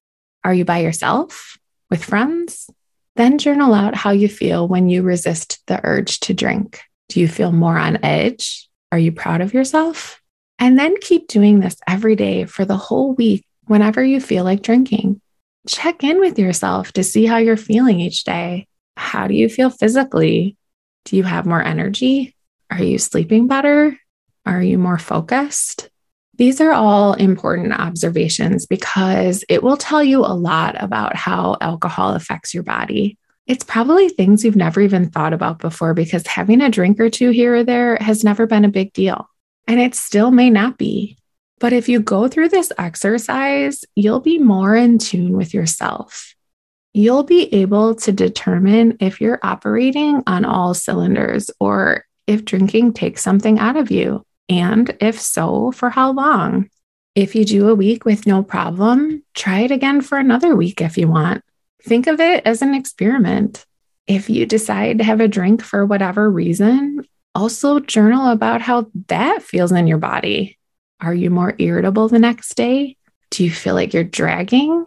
Are 0.44 0.52
you 0.52 0.64
by 0.64 0.78
yourself, 0.78 1.58
with 1.90 2.04
friends? 2.04 2.68
Then 3.16 3.38
journal 3.38 3.72
out 3.72 3.94
how 3.94 4.10
you 4.10 4.28
feel 4.28 4.68
when 4.68 4.88
you 4.88 5.02
resist 5.02 5.60
the 5.66 5.80
urge 5.82 6.20
to 6.20 6.34
drink. 6.34 6.80
Do 7.08 7.20
you 7.20 7.28
feel 7.28 7.50
more 7.50 7.78
on 7.78 8.04
edge? 8.04 8.68
Are 8.92 8.98
you 8.98 9.10
proud 9.10 9.40
of 9.40 9.54
yourself? 9.54 10.20
And 10.58 10.78
then 10.78 10.96
keep 11.00 11.28
doing 11.28 11.60
this 11.60 11.76
every 11.88 12.14
day 12.14 12.44
for 12.44 12.64
the 12.64 12.76
whole 12.76 13.14
week 13.14 13.46
whenever 13.66 14.04
you 14.04 14.20
feel 14.20 14.44
like 14.44 14.62
drinking. 14.62 15.20
Check 15.66 16.04
in 16.04 16.20
with 16.20 16.38
yourself 16.38 16.92
to 16.92 17.02
see 17.02 17.26
how 17.26 17.38
you're 17.38 17.56
feeling 17.56 18.00
each 18.00 18.24
day. 18.24 18.66
How 18.96 19.26
do 19.26 19.34
you 19.34 19.48
feel 19.48 19.70
physically? 19.70 20.56
Do 21.04 21.16
you 21.16 21.22
have 21.22 21.46
more 21.46 21.62
energy? 21.62 22.34
Are 22.70 22.82
you 22.82 22.98
sleeping 22.98 23.46
better? 23.46 23.98
Are 24.44 24.62
you 24.62 24.78
more 24.78 24.98
focused? 24.98 25.88
These 26.38 26.60
are 26.60 26.70
all 26.70 27.14
important 27.14 27.72
observations 27.72 28.64
because 28.64 29.44
it 29.48 29.64
will 29.64 29.76
tell 29.76 30.04
you 30.04 30.20
a 30.20 30.38
lot 30.38 30.80
about 30.80 31.16
how 31.16 31.56
alcohol 31.60 32.14
affects 32.14 32.54
your 32.54 32.62
body. 32.62 33.18
It's 33.48 33.64
probably 33.64 34.08
things 34.08 34.44
you've 34.44 34.54
never 34.54 34.80
even 34.80 35.10
thought 35.10 35.32
about 35.32 35.58
before 35.58 35.94
because 35.94 36.24
having 36.28 36.60
a 36.60 36.70
drink 36.70 37.00
or 37.00 37.10
two 37.10 37.30
here 37.30 37.56
or 37.56 37.64
there 37.64 37.96
has 37.96 38.22
never 38.22 38.46
been 38.46 38.64
a 38.64 38.70
big 38.70 38.92
deal. 38.92 39.28
And 39.66 39.80
it 39.80 39.96
still 39.96 40.30
may 40.30 40.48
not 40.48 40.78
be. 40.78 41.18
But 41.58 41.72
if 41.72 41.88
you 41.88 41.98
go 41.98 42.28
through 42.28 42.50
this 42.50 42.70
exercise, 42.78 43.84
you'll 43.96 44.20
be 44.20 44.38
more 44.38 44.76
in 44.76 44.98
tune 44.98 45.36
with 45.36 45.52
yourself. 45.52 46.36
You'll 46.94 47.24
be 47.24 47.52
able 47.52 47.96
to 47.96 48.12
determine 48.12 48.98
if 49.00 49.20
you're 49.20 49.40
operating 49.42 50.22
on 50.28 50.44
all 50.44 50.72
cylinders 50.72 51.50
or 51.58 52.04
if 52.28 52.44
drinking 52.44 52.92
takes 52.92 53.22
something 53.22 53.58
out 53.58 53.76
of 53.76 53.90
you. 53.90 54.24
And 54.48 54.96
if 55.00 55.20
so, 55.20 55.72
for 55.72 55.90
how 55.90 56.12
long? 56.12 56.70
If 57.14 57.34
you 57.34 57.44
do 57.44 57.68
a 57.68 57.74
week 57.74 58.04
with 58.04 58.26
no 58.26 58.42
problem, 58.42 59.22
try 59.34 59.60
it 59.60 59.70
again 59.70 60.00
for 60.00 60.18
another 60.18 60.54
week 60.54 60.80
if 60.80 60.96
you 60.96 61.08
want. 61.08 61.42
Think 61.82 62.06
of 62.06 62.20
it 62.20 62.44
as 62.46 62.62
an 62.62 62.74
experiment. 62.74 63.66
If 64.06 64.30
you 64.30 64.46
decide 64.46 64.98
to 64.98 65.04
have 65.04 65.20
a 65.20 65.28
drink 65.28 65.62
for 65.62 65.84
whatever 65.84 66.30
reason, 66.30 67.04
also 67.34 67.80
journal 67.80 68.28
about 68.30 68.62
how 68.62 68.90
that 69.08 69.42
feels 69.42 69.72
in 69.72 69.86
your 69.86 69.98
body. 69.98 70.58
Are 71.00 71.14
you 71.14 71.30
more 71.30 71.54
irritable 71.58 72.08
the 72.08 72.18
next 72.18 72.54
day? 72.54 72.96
Do 73.30 73.44
you 73.44 73.50
feel 73.50 73.74
like 73.74 73.92
you're 73.92 74.04
dragging? 74.04 74.86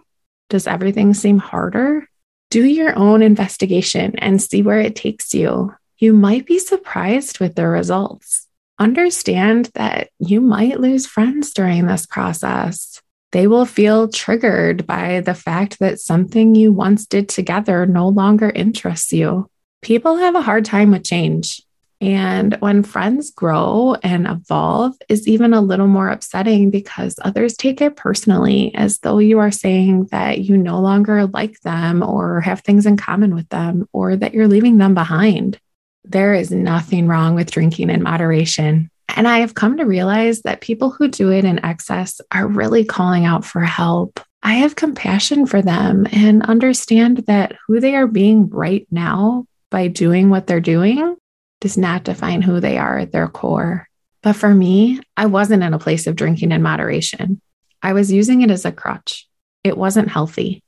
Does 0.49 0.67
everything 0.67 1.13
seem 1.13 1.37
harder? 1.37 2.07
Do 2.49 2.63
your 2.63 2.97
own 2.97 3.21
investigation 3.21 4.17
and 4.17 4.41
see 4.41 4.61
where 4.61 4.81
it 4.81 4.95
takes 4.95 5.33
you. 5.33 5.73
You 5.97 6.13
might 6.13 6.45
be 6.45 6.59
surprised 6.59 7.39
with 7.39 7.55
the 7.55 7.67
results 7.67 8.47
understand 8.81 9.69
that 9.75 10.09
you 10.17 10.41
might 10.41 10.79
lose 10.79 11.05
friends 11.05 11.53
during 11.53 11.85
this 11.85 12.07
process. 12.07 12.99
They 13.31 13.45
will 13.45 13.65
feel 13.65 14.07
triggered 14.09 14.87
by 14.87 15.21
the 15.21 15.35
fact 15.35 15.77
that 15.79 15.99
something 15.99 16.55
you 16.55 16.73
once 16.73 17.05
did 17.05 17.29
together 17.29 17.85
no 17.85 18.09
longer 18.09 18.49
interests 18.49 19.13
you. 19.13 19.49
People 19.83 20.17
have 20.17 20.35
a 20.35 20.41
hard 20.41 20.65
time 20.65 20.91
with 20.91 21.03
change. 21.03 21.61
And 22.01 22.55
when 22.59 22.81
friends 22.81 23.29
grow 23.29 23.95
and 24.01 24.25
evolve 24.25 24.95
is 25.07 25.27
even 25.27 25.53
a 25.53 25.61
little 25.61 25.87
more 25.87 26.09
upsetting 26.09 26.71
because 26.71 27.19
others 27.21 27.55
take 27.55 27.79
it 27.79 27.95
personally 27.95 28.73
as 28.73 28.97
though 28.99 29.19
you 29.19 29.37
are 29.37 29.51
saying 29.51 30.07
that 30.07 30.39
you 30.39 30.57
no 30.57 30.81
longer 30.81 31.27
like 31.27 31.59
them 31.61 32.01
or 32.01 32.41
have 32.41 32.61
things 32.61 32.87
in 32.87 32.97
common 32.97 33.35
with 33.35 33.47
them 33.49 33.87
or 33.93 34.15
that 34.15 34.33
you're 34.33 34.47
leaving 34.47 34.79
them 34.79 34.95
behind. 34.95 35.59
There 36.03 36.33
is 36.33 36.51
nothing 36.51 37.07
wrong 37.07 37.35
with 37.35 37.51
drinking 37.51 37.89
in 37.89 38.03
moderation. 38.03 38.89
And 39.15 39.27
I 39.27 39.39
have 39.39 39.55
come 39.55 39.77
to 39.77 39.85
realize 39.85 40.41
that 40.41 40.61
people 40.61 40.89
who 40.89 41.07
do 41.07 41.31
it 41.31 41.45
in 41.45 41.63
excess 41.63 42.21
are 42.31 42.47
really 42.47 42.85
calling 42.85 43.25
out 43.25 43.45
for 43.45 43.61
help. 43.61 44.19
I 44.43 44.55
have 44.55 44.75
compassion 44.75 45.45
for 45.45 45.61
them 45.61 46.07
and 46.11 46.43
understand 46.43 47.17
that 47.27 47.55
who 47.67 47.79
they 47.79 47.95
are 47.95 48.07
being 48.07 48.49
right 48.49 48.87
now 48.89 49.45
by 49.69 49.87
doing 49.87 50.29
what 50.29 50.47
they're 50.47 50.59
doing 50.59 51.15
does 51.59 51.77
not 51.77 52.03
define 52.03 52.41
who 52.41 52.59
they 52.59 52.77
are 52.77 52.97
at 52.97 53.11
their 53.11 53.27
core. 53.27 53.87
But 54.23 54.33
for 54.33 54.53
me, 54.53 54.99
I 55.17 55.27
wasn't 55.27 55.63
in 55.63 55.73
a 55.73 55.79
place 55.79 56.07
of 56.07 56.15
drinking 56.15 56.51
in 56.51 56.61
moderation. 56.61 57.41
I 57.81 57.93
was 57.93 58.11
using 58.11 58.41
it 58.41 58.51
as 58.51 58.65
a 58.65 58.71
crutch. 58.71 59.27
It 59.63 59.77
wasn't 59.77 60.09
healthy. 60.09 60.63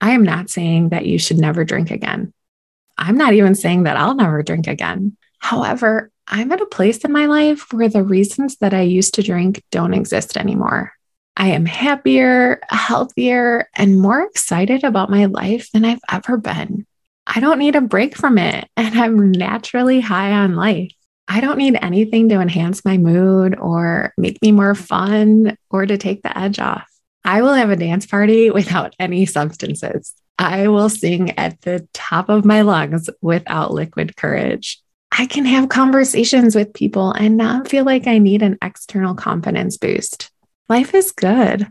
I 0.00 0.12
am 0.12 0.22
not 0.22 0.50
saying 0.50 0.90
that 0.90 1.06
you 1.06 1.18
should 1.18 1.38
never 1.38 1.64
drink 1.64 1.90
again. 1.90 2.32
I'm 2.98 3.16
not 3.16 3.34
even 3.34 3.54
saying 3.54 3.84
that 3.84 3.96
I'll 3.96 4.14
never 4.14 4.42
drink 4.42 4.66
again. 4.66 5.16
However, 5.38 6.10
I'm 6.28 6.50
at 6.52 6.60
a 6.60 6.66
place 6.66 6.98
in 7.04 7.12
my 7.12 7.26
life 7.26 7.72
where 7.72 7.88
the 7.88 8.02
reasons 8.02 8.56
that 8.56 8.74
I 8.74 8.82
used 8.82 9.14
to 9.14 9.22
drink 9.22 9.62
don't 9.70 9.94
exist 9.94 10.36
anymore. 10.36 10.92
I 11.36 11.48
am 11.48 11.66
happier, 11.66 12.60
healthier, 12.68 13.68
and 13.74 14.00
more 14.00 14.22
excited 14.22 14.82
about 14.82 15.10
my 15.10 15.26
life 15.26 15.70
than 15.72 15.84
I've 15.84 16.00
ever 16.10 16.38
been. 16.38 16.86
I 17.26 17.40
don't 17.40 17.58
need 17.58 17.76
a 17.76 17.80
break 17.80 18.16
from 18.16 18.38
it, 18.38 18.68
and 18.76 18.98
I'm 18.98 19.30
naturally 19.32 20.00
high 20.00 20.32
on 20.32 20.56
life. 20.56 20.92
I 21.28 21.40
don't 21.40 21.58
need 21.58 21.78
anything 21.82 22.28
to 22.28 22.40
enhance 22.40 22.84
my 22.84 22.96
mood 22.96 23.58
or 23.58 24.14
make 24.16 24.40
me 24.40 24.52
more 24.52 24.74
fun 24.74 25.56
or 25.70 25.84
to 25.84 25.98
take 25.98 26.22
the 26.22 26.36
edge 26.36 26.58
off. 26.58 26.88
I 27.24 27.42
will 27.42 27.52
have 27.52 27.70
a 27.70 27.76
dance 27.76 28.06
party 28.06 28.50
without 28.52 28.94
any 28.98 29.26
substances. 29.26 30.14
I 30.38 30.68
will 30.68 30.88
sing 30.88 31.36
at 31.38 31.60
the 31.62 31.86
top 31.92 32.28
of 32.28 32.44
my 32.44 32.60
lungs 32.62 33.08
without 33.20 33.72
liquid 33.72 34.16
courage. 34.16 34.80
I 35.10 35.26
can 35.26 35.46
have 35.46 35.70
conversations 35.70 36.54
with 36.54 36.74
people 36.74 37.12
and 37.12 37.36
not 37.36 37.68
feel 37.68 37.84
like 37.84 38.06
I 38.06 38.18
need 38.18 38.42
an 38.42 38.58
external 38.60 39.14
confidence 39.14 39.78
boost. 39.78 40.30
Life 40.68 40.94
is 40.94 41.12
good. 41.12 41.66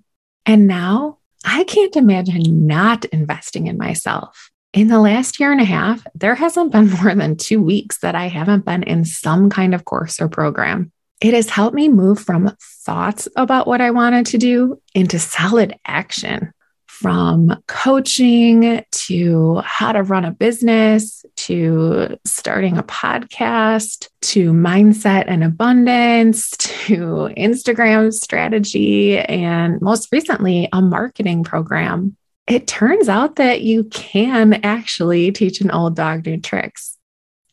And 0.46 0.68
now 0.68 1.20
I 1.44 1.64
can't 1.66 1.96
imagine 1.96 2.66
not 2.66 3.06
investing 3.06 3.68
in 3.68 3.78
myself. 3.78 4.50
In 4.74 4.88
the 4.88 5.00
last 5.00 5.40
year 5.40 5.52
and 5.52 5.62
a 5.62 5.66
half, 5.66 6.06
there 6.16 6.36
hasn't 6.36 6.72
been 6.72 6.90
more 7.02 7.14
than 7.14 7.38
two 7.38 7.62
weeks 7.62 8.00
that 8.00 8.16
I 8.16 8.28
haven't 8.28 8.66
been 8.66 8.84
in 8.84 9.06
some 9.06 9.50
kind 9.50 9.76
of 9.76 9.86
course 9.86 10.20
or 10.20 10.28
program. 10.28 10.92
It 11.22 11.34
has 11.34 11.50
helped 11.50 11.76
me 11.76 11.88
move 11.88 12.20
from 12.20 12.56
thoughts 12.60 13.28
about 13.36 13.68
what 13.68 13.80
I 13.80 13.92
wanted 13.92 14.26
to 14.28 14.38
do 14.38 14.82
into 14.94 15.20
solid 15.20 15.76
action 15.86 16.52
from 17.00 17.62
coaching 17.68 18.84
to 18.90 19.56
how 19.66 19.92
to 19.92 20.02
run 20.02 20.24
a 20.24 20.32
business 20.32 21.26
to 21.36 22.18
starting 22.26 22.78
a 22.78 22.84
podcast 22.84 24.08
to 24.22 24.54
mindset 24.54 25.26
and 25.28 25.44
abundance 25.44 26.52
to 26.58 27.30
Instagram 27.38 28.14
strategy 28.14 29.18
and 29.18 29.82
most 29.82 30.08
recently 30.14 30.70
a 30.72 30.82
marketing 30.82 31.44
program. 31.44 32.16
It 32.48 32.66
turns 32.66 33.10
out 33.10 33.36
that 33.36 33.62
you 33.62 33.84
can 33.86 34.54
actually 34.64 35.34
teach 35.34 35.60
an 35.60 35.72
old 35.72 35.98
dog 35.98 36.26
new 36.26 36.40
tricks. 36.40 36.98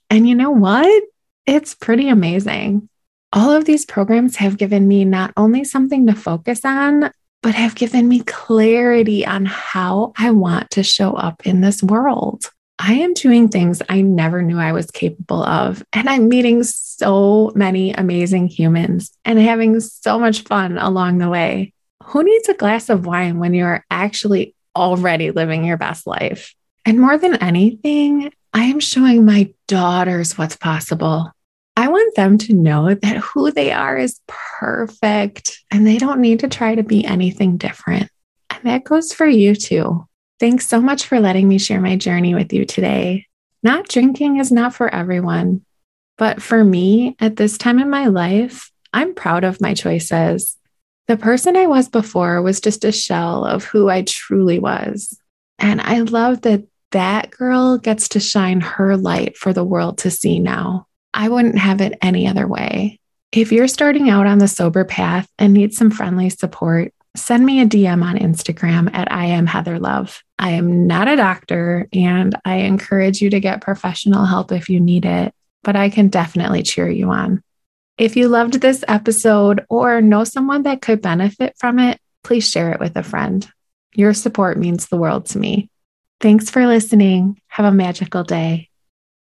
And 0.08 0.28
you 0.28 0.36
know 0.36 0.50
what? 0.52 1.02
It's 1.46 1.74
pretty 1.74 2.08
amazing. 2.08 2.88
All 3.32 3.50
of 3.50 3.64
these 3.64 3.86
programs 3.86 4.36
have 4.36 4.56
given 4.56 4.86
me 4.86 5.04
not 5.04 5.32
only 5.36 5.64
something 5.64 6.06
to 6.06 6.14
focus 6.14 6.64
on, 6.64 7.10
but 7.42 7.54
have 7.54 7.74
given 7.74 8.08
me 8.08 8.20
clarity 8.20 9.26
on 9.26 9.44
how 9.44 10.12
I 10.16 10.30
want 10.30 10.70
to 10.72 10.82
show 10.82 11.12
up 11.14 11.46
in 11.46 11.60
this 11.60 11.82
world. 11.82 12.44
I 12.78 12.94
am 12.94 13.14
doing 13.14 13.48
things 13.48 13.82
I 13.88 14.00
never 14.00 14.42
knew 14.42 14.58
I 14.58 14.72
was 14.72 14.90
capable 14.90 15.44
of. 15.44 15.84
And 15.92 16.08
I'm 16.08 16.28
meeting 16.28 16.62
so 16.64 17.52
many 17.54 17.92
amazing 17.92 18.48
humans 18.48 19.12
and 19.24 19.38
having 19.38 19.78
so 19.80 20.18
much 20.18 20.42
fun 20.42 20.78
along 20.78 21.18
the 21.18 21.28
way. 21.28 21.72
Who 22.04 22.24
needs 22.24 22.48
a 22.48 22.54
glass 22.54 22.88
of 22.88 23.06
wine 23.06 23.38
when 23.38 23.54
you're 23.54 23.84
actually 23.90 24.54
already 24.74 25.30
living 25.30 25.64
your 25.64 25.76
best 25.76 26.06
life? 26.06 26.54
And 26.84 26.98
more 26.98 27.18
than 27.18 27.36
anything, 27.36 28.32
I 28.52 28.64
am 28.64 28.80
showing 28.80 29.24
my 29.24 29.52
daughters 29.68 30.36
what's 30.36 30.56
possible. 30.56 31.30
I 31.82 31.88
want 31.88 32.14
them 32.14 32.38
to 32.38 32.54
know 32.54 32.94
that 32.94 33.16
who 33.16 33.50
they 33.50 33.72
are 33.72 33.98
is 33.98 34.20
perfect 34.28 35.58
and 35.68 35.84
they 35.84 35.98
don't 35.98 36.20
need 36.20 36.38
to 36.38 36.48
try 36.48 36.76
to 36.76 36.84
be 36.84 37.04
anything 37.04 37.56
different. 37.56 38.08
And 38.50 38.62
that 38.62 38.84
goes 38.84 39.12
for 39.12 39.26
you 39.26 39.56
too. 39.56 40.06
Thanks 40.38 40.68
so 40.68 40.80
much 40.80 41.08
for 41.08 41.18
letting 41.18 41.48
me 41.48 41.58
share 41.58 41.80
my 41.80 41.96
journey 41.96 42.36
with 42.36 42.52
you 42.52 42.64
today. 42.64 43.26
Not 43.64 43.88
drinking 43.88 44.36
is 44.36 44.52
not 44.52 44.76
for 44.76 44.94
everyone, 44.94 45.62
but 46.18 46.40
for 46.40 46.62
me 46.62 47.16
at 47.18 47.34
this 47.34 47.58
time 47.58 47.80
in 47.80 47.90
my 47.90 48.06
life, 48.06 48.70
I'm 48.92 49.12
proud 49.12 49.42
of 49.42 49.60
my 49.60 49.74
choices. 49.74 50.56
The 51.08 51.16
person 51.16 51.56
I 51.56 51.66
was 51.66 51.88
before 51.88 52.42
was 52.42 52.60
just 52.60 52.84
a 52.84 52.92
shell 52.92 53.44
of 53.44 53.64
who 53.64 53.90
I 53.90 54.02
truly 54.02 54.60
was. 54.60 55.18
And 55.58 55.80
I 55.80 56.02
love 56.02 56.42
that 56.42 56.62
that 56.92 57.32
girl 57.32 57.76
gets 57.76 58.10
to 58.10 58.20
shine 58.20 58.60
her 58.60 58.96
light 58.96 59.36
for 59.36 59.52
the 59.52 59.64
world 59.64 59.98
to 59.98 60.12
see 60.12 60.38
now. 60.38 60.86
I 61.14 61.28
wouldn't 61.28 61.58
have 61.58 61.80
it 61.80 61.98
any 62.02 62.26
other 62.26 62.46
way. 62.46 62.98
If 63.32 63.52
you're 63.52 63.68
starting 63.68 64.10
out 64.10 64.26
on 64.26 64.38
the 64.38 64.48
sober 64.48 64.84
path 64.84 65.28
and 65.38 65.54
need 65.54 65.74
some 65.74 65.90
friendly 65.90 66.30
support, 66.30 66.92
send 67.16 67.44
me 67.44 67.60
a 67.60 67.66
DM 67.66 68.02
on 68.02 68.18
Instagram 68.18 68.92
at 68.94 69.10
I 69.12 69.26
am 69.26 69.46
Heather 69.46 69.78
Love. 69.78 70.22
I 70.38 70.50
am 70.50 70.86
not 70.86 71.08
a 71.08 71.16
doctor 71.16 71.88
and 71.92 72.36
I 72.44 72.56
encourage 72.56 73.20
you 73.20 73.30
to 73.30 73.40
get 73.40 73.62
professional 73.62 74.26
help 74.26 74.52
if 74.52 74.68
you 74.68 74.80
need 74.80 75.04
it, 75.04 75.34
but 75.62 75.76
I 75.76 75.88
can 75.88 76.08
definitely 76.08 76.62
cheer 76.62 76.88
you 76.88 77.10
on. 77.10 77.42
If 77.98 78.16
you 78.16 78.28
loved 78.28 78.54
this 78.54 78.84
episode 78.88 79.64
or 79.68 80.00
know 80.00 80.24
someone 80.24 80.64
that 80.64 80.82
could 80.82 81.02
benefit 81.02 81.54
from 81.58 81.78
it, 81.78 82.00
please 82.24 82.50
share 82.50 82.72
it 82.72 82.80
with 82.80 82.96
a 82.96 83.02
friend. 83.02 83.48
Your 83.94 84.14
support 84.14 84.58
means 84.58 84.88
the 84.88 84.96
world 84.96 85.26
to 85.26 85.38
me. 85.38 85.70
Thanks 86.20 86.48
for 86.50 86.66
listening. 86.66 87.40
Have 87.48 87.66
a 87.66 87.72
magical 87.72 88.24
day. 88.24 88.71